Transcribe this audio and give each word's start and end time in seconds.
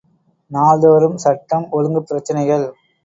நாள்தோறும் 0.51 1.17
சட்டம், 1.17 1.67
ஒழுங்குப் 1.71 2.07
பிரச்சனைகள்! 2.07 2.65